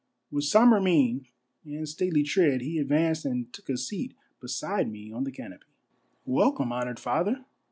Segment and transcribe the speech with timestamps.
[0.31, 1.27] With sombre mien
[1.63, 5.67] and stately tread he advanced and took a seat beside me on the canopy."
[6.25, 7.45] Welcome, honored father